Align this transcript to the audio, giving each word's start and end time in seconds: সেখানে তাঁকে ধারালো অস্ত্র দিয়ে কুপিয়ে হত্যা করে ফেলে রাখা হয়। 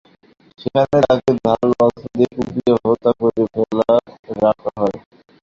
সেখানে 0.59 0.97
তাঁকে 1.01 1.31
ধারালো 1.37 1.75
অস্ত্র 1.85 2.05
দিয়ে 2.13 2.29
কুপিয়ে 2.35 2.73
হত্যা 2.83 3.11
করে 3.19 3.41
ফেলে 3.53 3.83
রাখা 4.41 4.69
হয়। 4.79 4.97